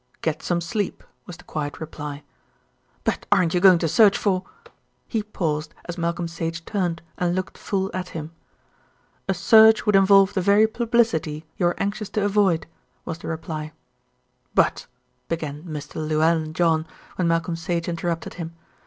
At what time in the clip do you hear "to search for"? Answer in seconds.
3.77-4.43